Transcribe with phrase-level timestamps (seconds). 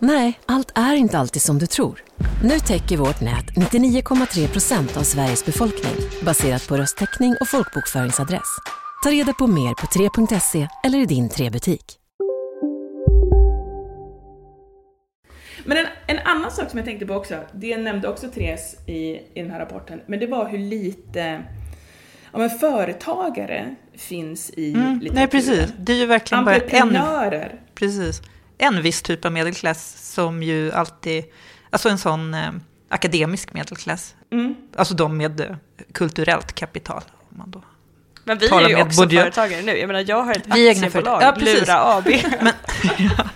[0.00, 2.02] Nej, allt är inte alltid som du tror.
[2.44, 5.92] Nu täcker vårt nät 99,3 procent av Sveriges befolkning
[6.24, 8.56] baserat på röstteckning och folkbokföringsadress.
[9.04, 11.94] Ta reda på mer på 3.se eller i din 3-butik.
[15.64, 19.00] Men en, en annan sak som jag tänkte på också, det nämnde också Therese i,
[19.34, 21.42] i den här rapporten, men det var hur lite
[22.32, 25.14] ja, men företagare finns i Mm, litteraturen.
[25.14, 25.72] nej, precis.
[25.78, 27.60] Det är ju verkligen bara en, Entreprenörer.
[27.74, 28.22] precis,
[28.58, 31.24] en viss typ av medelklass som ju alltid,
[31.70, 32.50] alltså en sån eh,
[32.88, 34.54] akademisk medelklass, Mm.
[34.76, 35.46] alltså de med eh,
[35.92, 37.02] kulturellt kapital.
[37.30, 37.62] Om man då.
[38.24, 39.20] Men vi är ju också budget.
[39.22, 39.78] företagare nu.
[39.78, 41.22] Jag menar, jag har ett Vi aktiebolag.
[41.22, 41.60] Ja, precis.
[41.60, 42.04] Lura AB.
[42.40, 42.52] Men,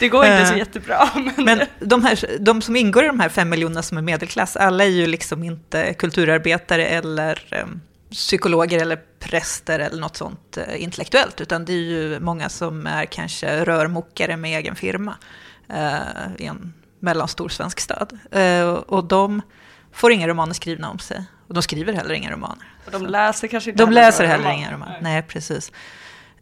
[0.00, 1.08] Det går inte så Eh, jättebra.
[1.36, 4.56] Men, men de, här, de som ingår i de här fem miljonerna som är medelklass,
[4.56, 7.64] alla är ju liksom inte kulturarbetare eller eh,
[8.10, 13.04] psykologer eller präster eller något sånt eh, intellektuellt, utan det är ju många som är
[13.04, 15.16] kanske rörmokare med egen firma
[15.68, 18.18] eh, i en mellanstor svensk stad.
[18.30, 19.42] Eh, och de
[19.92, 21.24] får inga romaner skrivna om sig.
[21.48, 22.64] Och de skriver heller inga romaner.
[22.86, 24.98] och de läser kanske inte De läser några heller inga romaner.
[25.02, 25.72] Nej, precis.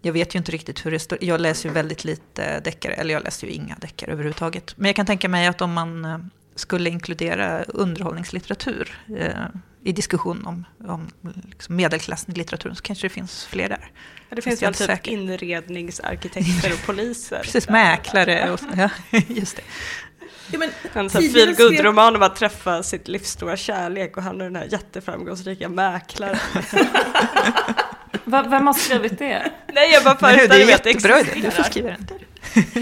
[0.03, 1.19] Jag vet ju inte riktigt hur det står.
[1.21, 4.75] Jag läser ju väldigt lite deckare, eller jag läser ju inga deckare överhuvudtaget.
[4.77, 6.19] Men jag kan tänka mig att om man eh,
[6.55, 9.33] skulle inkludera underhållningslitteratur eh,
[9.89, 11.11] i diskussion om, om
[11.49, 13.91] liksom medelklassen i litteraturen så kanske det finns fler där.
[14.29, 15.13] Ja, Det finns väl typ säker.
[15.13, 17.41] inredningsarkitekter och poliser.
[17.43, 18.61] Precis, mäklare och.
[18.77, 18.91] Ja,
[19.29, 19.63] just det.
[20.51, 24.17] Ja, men, En sån här tidigare skrev- feelgood-roman om att träffa sitt livs stora kärlek
[24.17, 26.37] och han är den här jätteframgångsrika mäklaren.
[28.25, 29.53] Vem har skrivit det?
[29.73, 31.65] Nej, jag bara föreställer är mig att det jättebra idé, du får existerar.
[31.71, 32.07] skriva den.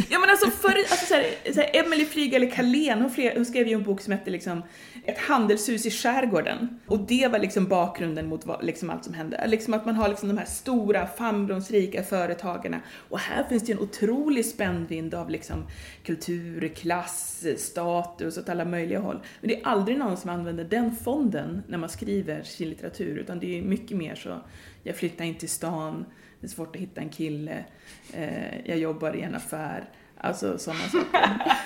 [0.08, 3.34] Ja men alltså för, alltså så här, så här, Emily Flyg eller Carlén, hon, fler-
[3.34, 4.62] hon skrev ju en bok som hette liksom
[5.04, 6.80] Ett handelshus i skärgården.
[6.86, 9.46] Och det var liksom bakgrunden mot vad, liksom allt som hände.
[9.46, 12.80] Liksom att man har liksom de här stora, framgångsrika företagarna.
[13.08, 15.66] Och här finns det ju en otrolig spännvidd av liksom
[16.04, 19.20] kultur, klass, status åt alla möjliga håll.
[19.40, 23.38] Men det är aldrig någon som använder den fonden när man skriver sin litteratur, utan
[23.40, 24.40] det är mycket mer så,
[24.82, 26.04] jag flyttar in till stan,
[26.40, 27.64] det är svårt att hitta en kille,
[28.12, 29.84] eh, jag jobbar i en affär,
[30.20, 31.30] alltså sådana saker.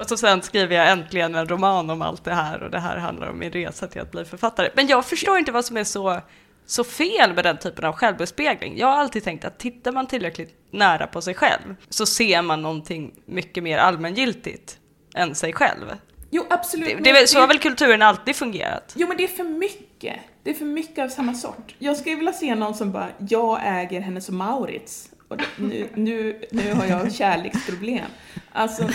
[0.00, 2.96] Och så sen skriver jag äntligen en roman om allt det här och det här
[2.96, 4.68] handlar om min resa till att bli författare.
[4.74, 6.20] Men jag förstår inte vad som är så,
[6.66, 8.78] så fel med den typen av självbespegling.
[8.78, 12.62] Jag har alltid tänkt att tittar man tillräckligt nära på sig själv så ser man
[12.62, 14.78] någonting mycket mer allmängiltigt
[15.14, 15.86] än sig själv.
[16.30, 17.04] Jo, absolut.
[17.04, 18.92] Det, det, så har väl kulturen alltid fungerat?
[18.96, 20.16] Jo, men det är för mycket.
[20.42, 21.74] Det är för mycket av samma sort.
[21.78, 25.10] Jag skulle vilja se någon som bara, jag äger Hennes och Maurits.
[25.56, 28.04] Nu, nu, nu har jag kärleksproblem.
[28.52, 28.82] Alltså,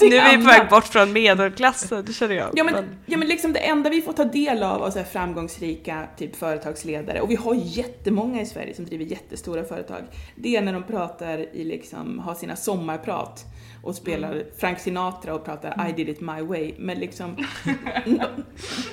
[0.00, 2.50] Nu är vi på väg bort från medelklassen, det känner jag.
[2.54, 6.06] Ja men, ja men liksom det enda vi får ta del av av så framgångsrika
[6.16, 10.02] typ företagsledare, och vi har jättemånga i Sverige som driver jättestora företag,
[10.36, 13.44] det är när de pratar i liksom, har sina sommarprat
[13.82, 14.46] och spelar Mm.
[14.58, 17.36] Frank Sinatra och pratar I did it my way, men liksom
[18.06, 18.26] nå-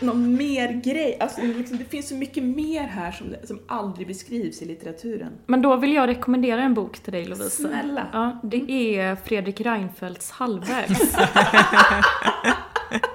[0.01, 4.61] någon mer grej, alltså liksom, det finns så mycket mer här som, som aldrig beskrivs
[4.61, 5.31] i litteraturen.
[5.45, 7.49] Men då vill jag rekommendera en bok till dig Lovisa.
[7.49, 8.07] Snälla.
[8.13, 11.15] Ja, det är Fredrik Reinfeldts Halvvägs.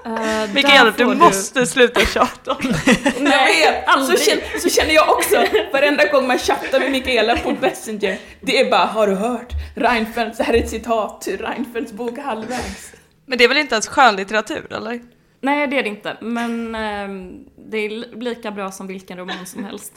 [0.05, 3.01] Eh, Mikaela, du måste sluta tjata om det.
[3.19, 5.35] Jag vet, så känner, så känner jag också
[5.73, 8.17] varenda gång man chattar med Mikaela på Messenger.
[8.41, 9.51] Det är bara, har du hört?
[9.75, 12.93] Reinfeldt, det här är ett citat ur Reinfeldts bok Halvvägs.
[13.25, 15.01] Men det är väl inte ens skönlitteratur, eller?
[15.41, 16.17] Nej, det är det inte.
[16.21, 19.93] Men ehm, det är li- lika bra som vilken roman som helst.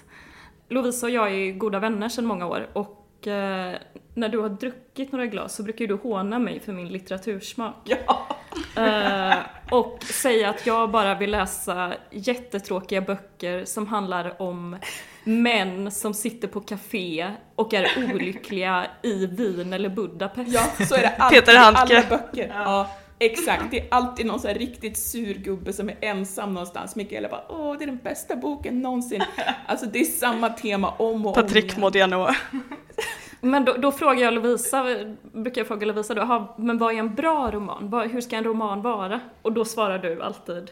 [0.69, 3.75] Lovisa och jag är goda vänner sedan många år och eh,
[4.15, 7.77] när du har druckit några glas så brukar ju du håna mig för min litteratursmak.
[7.85, 8.27] Ja.
[8.77, 9.39] Eh,
[9.71, 14.77] och säga att jag bara vill läsa jättetråkiga böcker som handlar om
[15.25, 20.51] män som sitter på café och är olyckliga i Wien eller Budapest.
[20.55, 21.81] Ja, så är det alltid Peter Handke.
[21.81, 22.53] alla böcker.
[22.55, 22.91] Ja.
[23.19, 23.65] exakt.
[23.71, 26.97] Det är alltid någon så här riktigt sur gubbe som är ensam någonstans.
[26.97, 29.25] Mikaela bara, åh, det är den bästa boken någonsin.
[29.67, 31.81] Alltså det är samma tema om och om Patrick igen.
[31.81, 32.27] Modiano.
[33.41, 34.85] Men då, då frågar jag Lovisa,
[35.33, 38.09] brukar jag fråga Lovisa då, "Aha, men vad är en bra roman?
[38.13, 39.21] Hur ska en roman vara?
[39.43, 40.71] Och då svarar du alltid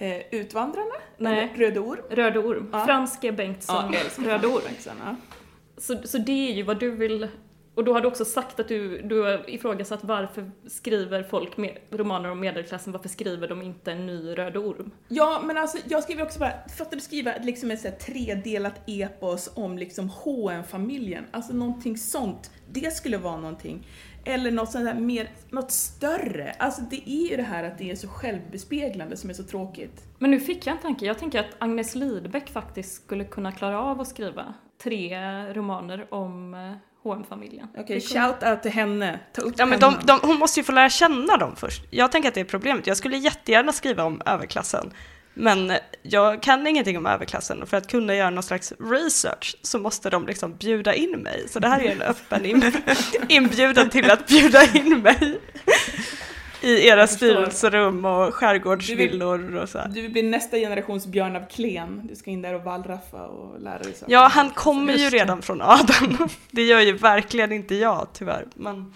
[0.00, 0.94] Eh, Utvandrarna?
[1.16, 1.52] Nej.
[1.56, 2.00] Röde Orm?
[2.10, 2.68] Röd orm.
[2.72, 2.84] Ja.
[2.86, 3.32] Frans G.
[3.32, 4.62] Bengtsson, Röd orm.
[4.86, 5.16] Ja.
[5.76, 7.28] Så, så det är ju vad du vill
[7.78, 11.78] och då har du också sagt att du, du har ifrågasatt varför skriver folk med,
[11.90, 14.90] romaner om medelklassen, varför skriver de inte en ny Röd orm?
[15.08, 19.50] Ja, men alltså jag skriver också bara, fattar du skriva liksom ett så tredelat epos
[19.54, 22.50] om liksom HM-familjen, alltså någonting sånt.
[22.70, 23.86] Det skulle vara någonting.
[24.24, 26.54] Eller något sånt där mer, något större.
[26.58, 30.04] Alltså det är ju det här att det är så självbespeglande som är så tråkigt.
[30.18, 33.80] Men nu fick jag en tanke, jag tänker att Agnes Lidbeck faktiskt skulle kunna klara
[33.80, 35.18] av att skriva tre
[35.54, 36.54] romaner om
[37.04, 37.68] eh, HM-familjen.
[37.78, 39.20] Okej, shout out till henne.
[39.32, 41.82] Ta upp Ja, men de, de, hon måste ju få lära känna dem först.
[41.90, 42.86] Jag tänker att det är problemet.
[42.86, 44.92] Jag skulle jättegärna skriva om överklassen.
[45.34, 45.72] Men
[46.02, 50.10] jag kan ingenting om överklassen och för att kunna göra någon slags research så måste
[50.10, 51.44] de liksom bjuda in mig.
[51.48, 52.72] Så det här är en öppen in,
[53.28, 55.40] inbjudan till att bjuda in mig
[56.62, 59.78] i era styrelserum och skärgårdsvillor och så.
[59.78, 59.88] här.
[59.88, 62.00] Du blir nästa generations Björn av Klen.
[62.04, 64.12] Du ska in där och wallraffa och lära dig saker.
[64.12, 66.28] Ja, han kommer ju redan från Adam.
[66.50, 68.46] Det gör ju verkligen inte jag tyvärr.
[68.54, 68.94] Men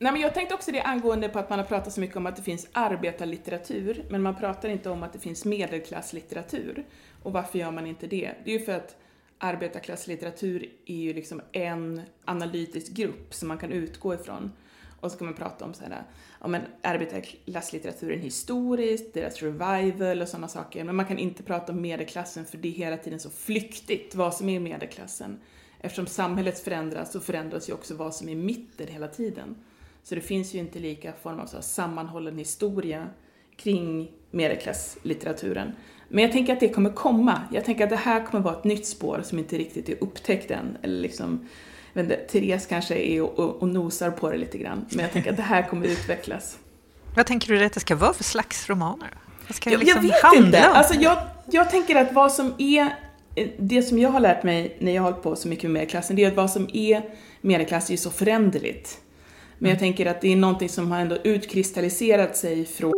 [0.00, 2.26] Nej, men jag tänkte också det angående på att man har pratat så mycket om
[2.26, 6.84] att det finns arbetarlitteratur, men man pratar inte om att det finns medelklasslitteratur.
[7.22, 8.34] Och varför gör man inte det?
[8.44, 8.96] Det är ju för att
[9.38, 14.52] arbetarklasslitteratur är ju liksom en analytisk grupp som man kan utgå ifrån.
[15.00, 16.02] Och så kan man prata om så här,
[16.38, 20.84] om en arbetarklasslitteraturen historiskt, deras revival och sådana saker.
[20.84, 24.34] Men man kan inte prata om medelklassen för det är hela tiden så flyktigt vad
[24.34, 25.40] som är medelklassen.
[25.80, 29.56] Eftersom samhället förändras så förändras ju också vad som är mitten hela tiden.
[30.02, 33.08] Så det finns ju inte lika form av så här sammanhållen historia
[33.56, 35.72] kring medelklasslitteraturen.
[36.08, 37.42] Men jag tänker att det kommer komma.
[37.52, 40.50] Jag tänker att det här kommer vara ett nytt spår som inte riktigt är upptäckt
[40.50, 40.76] än.
[40.82, 41.48] Eller liksom,
[41.96, 44.86] inte, Therese kanske är och, och, och nosar på det lite grann.
[44.90, 46.58] Men jag tänker att det här kommer utvecklas.
[47.16, 49.08] Vad tänker du att det ska vara för slags romaner?
[49.46, 50.64] Vad ska Jag, liksom jag vet handla inte.
[50.64, 52.88] Alltså jag, jag tänker att vad som är,
[53.58, 56.16] det som jag har lärt mig när jag har hållit på så mycket med medelklassen,
[56.16, 57.02] det är att vad som är
[57.40, 58.98] medelklass är så föränderligt.
[59.58, 62.97] Men jag tänker att det är någonting som har ändå utkristalliserat sig från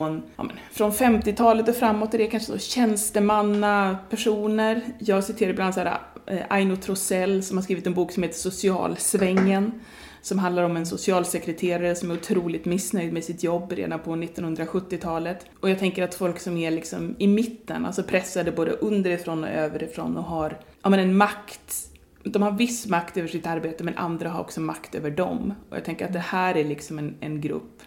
[0.00, 4.82] Från, ja, men, från 50-talet och framåt är det kanske så tjänstemannapersoner.
[4.98, 8.38] Jag citerar ibland så här, eh, Aino Trosell som har skrivit en bok som heter
[8.38, 9.80] Socialsvängen
[10.22, 15.46] som handlar om en socialsekreterare som är otroligt missnöjd med sitt jobb redan på 1970-talet.
[15.60, 19.50] Och jag tänker att folk som är liksom i mitten, alltså pressade både underifrån och
[19.50, 21.86] överifrån och har ja, men en makt
[22.22, 25.54] de har viss makt över sitt arbete men andra har också makt över dem.
[25.70, 27.82] Och jag tänker att det här är liksom en, en grupp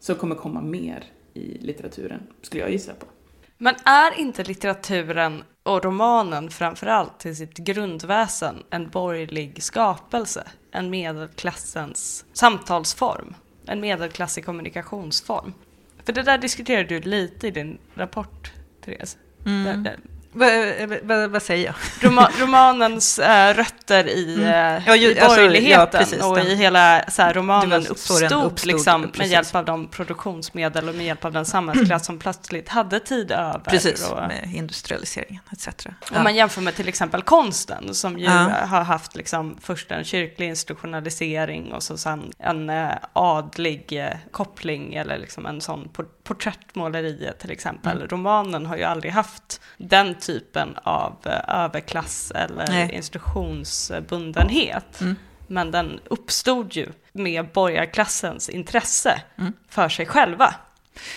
[0.00, 3.06] som kommer komma mer i litteraturen, skulle jag gissa på.
[3.58, 10.48] Men är inte litteraturen och romanen framförallt till sitt grundväsen en borgerlig skapelse?
[10.70, 13.34] En medelklassens samtalsform?
[13.66, 15.52] En medelklassig kommunikationsform?
[16.04, 18.52] För det där diskuterade du lite i din rapport,
[18.84, 19.18] Therese.
[19.44, 19.98] Där, där.
[20.32, 21.74] Vad, säger jag?
[22.10, 24.50] Roma, romanens äh, rötter i, äh,
[24.86, 28.22] Ja, ju- i alltså, borgerligheten ja, precis, och den- i hela så här, romanen uppstod,
[28.22, 32.68] uppstod, liksom, med hjälp av de produktionsmedel och med hjälp av den samhällsklass som plötsligt
[32.68, 33.58] hade tid över.
[33.58, 35.68] Precis, och, med industrialiseringen etc.
[36.16, 38.50] om man jämför med till exempel konsten som ju Ja.
[38.66, 44.94] har haft liksom först en kyrklig institutionalisering och så sen en eh, adlig eh, koppling
[44.94, 45.88] eller liksom en sån
[46.34, 47.96] porträttmåleriet till exempel.
[47.96, 48.08] Mm.
[48.08, 52.90] Romanen har ju aldrig haft den typen av eh, överklass eller Nej.
[52.92, 55.00] institutionsbundenhet.
[55.00, 55.16] Mm.
[55.46, 59.52] Men den uppstod ju med borgarklassens intresse Mm.
[59.68, 60.54] för sig själva.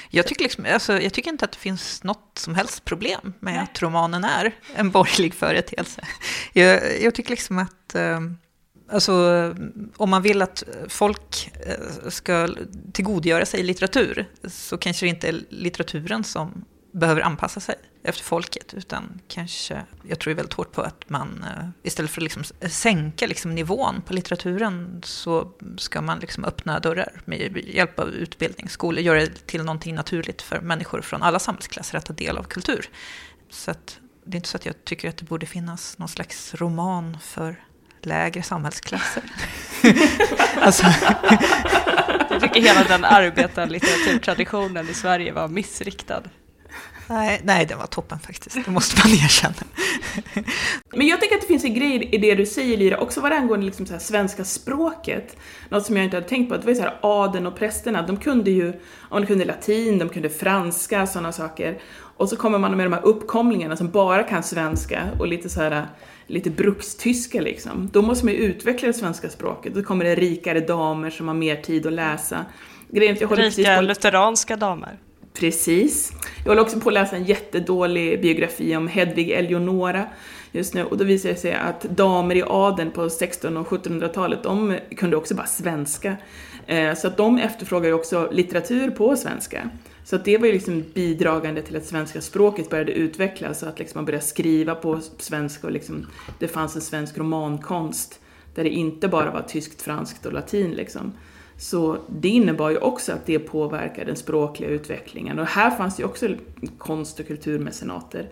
[0.10, 3.64] Jag tycker, liksom, alltså, jag tycker inte att det finns något som helst problem med
[3.64, 6.02] att romanen är en borgerlig företeelse.
[6.54, 8.20] Jag, jag tycker liksom att, eh,
[8.90, 9.14] Alltså,
[9.98, 12.50] om man vill att folk eh, ska
[12.92, 18.74] tillgodogöra sig litteratur så kanske det inte är litteraturen som behöver anpassa sig efter folket,
[18.74, 23.28] utan kanske, jag tror väldigt hårt på att man eh, istället för att liksom sänka
[23.28, 29.02] liksom nivån på litteraturen så ska man liksom öppna dörrar med hjälp av utbildning, skolor,
[29.02, 32.90] göra det till någonting naturligt för människor från alla samhällsklasser att ta del av kultur.
[33.50, 36.56] Så att, det är inte så att jag tycker att det borde finnas någon slags
[36.56, 37.64] roman för
[38.06, 39.24] lägre samhällsklasser.
[40.62, 40.86] alltså.
[42.30, 46.24] Jag tycker hela den arbetarlitteraturtraditionen i Sverige var missriktad.
[47.08, 48.66] Nej, nej, den var toppen faktiskt.
[48.66, 49.54] Det måste man erkänna.
[50.96, 53.32] Men jag tycker att det finns en grej i det du säger Lyra, också vad
[53.32, 55.38] det angående liksom så här svenska språket.
[55.70, 58.02] Något som jag inte hade tänkt på, det var ju så här adeln och prästerna,
[58.02, 58.74] de kunde ju,
[59.10, 61.82] om de kunde latin, de kunde franska, sådana saker.
[62.18, 65.62] Och så kommer man med de här uppkomlingarna som bara kan svenska och lite så
[65.62, 65.88] här
[66.28, 67.90] lite brukstyska liksom.
[67.94, 69.74] Då måste man ju utveckla det svenska språket.
[69.74, 72.46] Då kommer det rikare damer som har mer tid att läsa.
[72.90, 73.82] Grejen, jag håller Rika på...
[73.82, 75.00] lutheranska damer.
[75.34, 76.12] Precis.
[76.44, 80.06] Jag håller också på att läsa en jättedålig biografi om Hedvig Eleonora
[80.52, 84.44] just nu och då visar det sig att damer i adeln på 1600 och 1700-talet,
[84.44, 86.16] de kunde också bara svenska.
[86.68, 89.70] Eh, så att de efterfrågar ju också litteratur på svenska.
[90.06, 93.80] Så att det var ju liksom bidragande till att svenska språket började utvecklas så att
[93.80, 96.06] liksom man började skriva på svenska och liksom
[96.40, 98.20] det fanns en svensk romankonst
[98.56, 101.14] där det inte bara var tyskt, franskt och latin liksom.
[101.58, 105.40] Så det innebar ju också att det påverkade den språkliga utvecklingen.
[105.40, 106.30] Och här fanns ju också
[106.78, 108.30] konst och kulturmecenater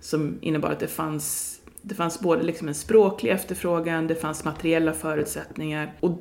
[0.00, 1.51] som innebar att det fanns
[1.82, 6.18] det fanns både liksom en språklig efterfrågan, det fanns materiella förutsättningar och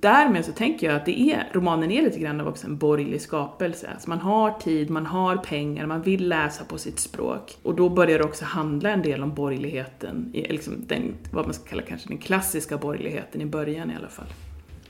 [0.00, 3.20] därmed så tänker jag att det är, romanen är lite grann av också en borgerlig
[3.20, 3.90] skapelse.
[3.94, 7.58] Alltså man har tid, man har pengar, man vill läsa på sitt språk.
[7.62, 11.64] Och då börjar det också handla en del om borgerligheten, liksom den, vad man ska
[11.64, 14.32] kalla kanske den klassiska borgerligheten i början i alla fall.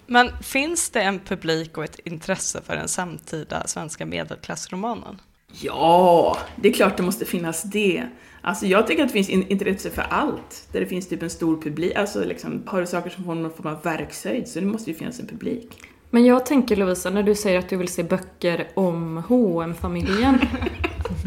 [0.06, 5.18] Men finns det en publik och ett intresse för den samtida svenska medelklassromanen?
[5.60, 8.06] Ja, det är klart det måste finnas det.
[8.40, 10.68] Alltså jag tycker att det finns intresse för allt.
[10.72, 11.96] Där det finns typ en stor publik.
[11.96, 14.96] Alltså liksom, har du saker som får någon form av verkshöjd så det måste ju
[14.96, 15.78] finnas en publik.
[16.10, 20.34] Men jag tänker Lovisa, när du säger att du vill se böcker om hm familjen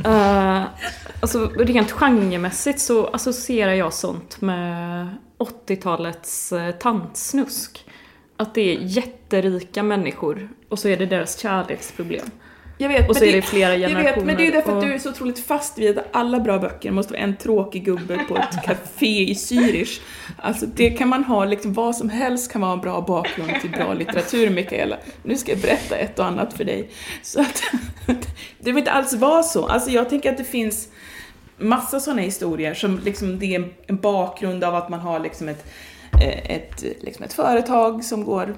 [0.05, 0.63] uh,
[1.19, 7.85] Alltså rent genremässigt så associerar jag sånt med 80-talets uh, tantsnusk.
[8.37, 12.27] Att det är jätterika människor och så är det deras kärleksproblem.
[12.77, 14.05] Jag vet, och så är det, det flera generationer.
[14.05, 14.77] Jag vet, men det är därför och...
[14.77, 17.85] att du är så otroligt fast vid att alla bra böcker måste vara en tråkig
[17.85, 20.01] gubbe på ett café i Zürich.
[20.37, 23.71] Alltså det kan man ha, liksom vad som helst kan vara en bra bakgrund till
[23.71, 24.97] bra litteratur, Mikaela.
[25.23, 26.89] Nu ska jag berätta ett och annat för dig.
[27.21, 27.63] Så att,
[28.05, 29.67] det behöver inte alls vara så.
[29.67, 30.87] Alltså jag tänker att det finns
[31.57, 35.65] massa sådana historier som liksom det är en bakgrund av att man har liksom ett
[36.21, 38.55] ett, liksom ett företag som går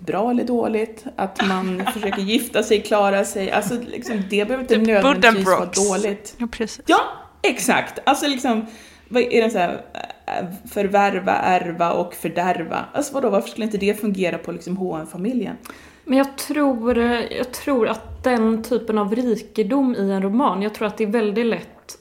[0.00, 4.78] bra eller dåligt, att man försöker gifta sig, klara sig, alltså liksom, det behöver inte
[4.78, 6.34] nödvändigtvis vara dåligt.
[6.38, 6.84] Ja, precis.
[6.86, 7.00] Ja,
[7.42, 7.98] exakt.
[8.04, 8.66] Alltså liksom,
[9.08, 9.84] vad är det så här,
[10.26, 12.84] eh, förvärva, ärva och fördärva.
[12.92, 15.56] Alltså vadå, varför skulle inte det fungera på liksom HN-familjen?
[16.04, 16.98] Men jag tror,
[17.30, 21.08] jag tror att den typen av rikedom i en roman, jag tror att det är
[21.08, 21.98] väldigt lätt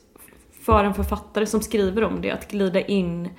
[0.65, 3.29] för en författare som skriver om det att glida in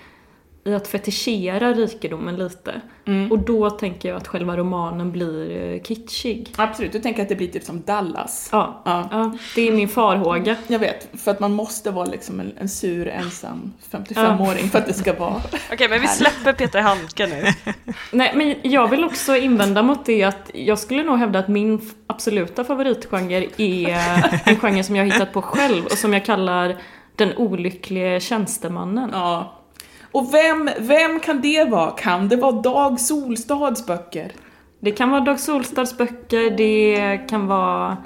[0.64, 2.80] i att fetischera rikedomen lite.
[3.06, 3.32] Mm.
[3.32, 6.52] Och då tänker jag att själva romanen blir eh, kitschig.
[6.56, 8.48] Absolut, du tänker att det blir typ som Dallas?
[8.52, 9.08] Ja, ja.
[9.10, 10.56] ja det är min farhåga.
[10.66, 14.68] Jag vet, för att man måste vara liksom en, en sur, ensam 55-åring ja.
[14.68, 17.72] för att det ska vara Okej, okay, men vi släpper Peter Handke nu.
[18.12, 21.90] Nej, men jag vill också invända mot det att jag skulle nog hävda att min
[22.06, 23.96] absoluta favoritgenre är
[24.44, 26.76] en genre som jag har hittat på själv och som jag kallar
[27.16, 29.10] den olycklige tjänstemannen.
[29.12, 29.59] Ja,
[30.12, 31.90] och vem, vem kan det vara?
[31.90, 34.32] Kan det vara Dag Solstads böcker?
[34.80, 37.96] Det kan vara Dag Solstads böcker, det kan vara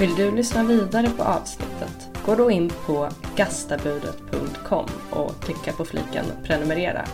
[0.00, 2.08] Vill du lyssna vidare på avsnittet?
[2.26, 7.04] Gå då in på gastabudet.com och klicka på fliken prenumerera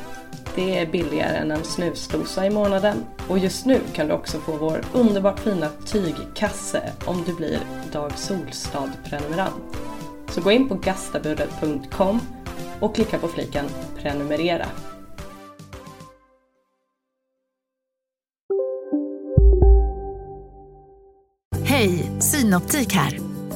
[0.57, 3.05] det är billigare än en snusdosa i månaden.
[3.29, 7.61] Och just nu kan du också få vår underbart fina tygkasse om du blir
[7.93, 9.77] Dag Solstad-prenumerant.
[10.29, 12.21] Så gå in på gastabudet.com
[12.81, 13.65] och klicka på fliken
[13.97, 14.67] prenumerera.
[21.65, 23.26] Hej, Synoptik här.